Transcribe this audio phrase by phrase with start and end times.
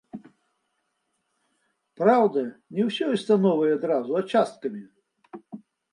[2.01, 2.41] Праўда,
[2.77, 4.83] не ўсёй установай адразу, а часткамі.